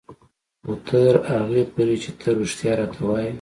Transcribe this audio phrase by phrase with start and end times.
[0.63, 3.29] خو تر هغې پورې چې ته رښتيا راته وايې.